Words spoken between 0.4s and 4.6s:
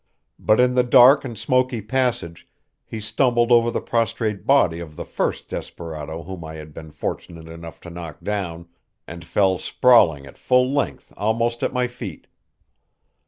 in the dark and smoky passage he stumbled over the prostrate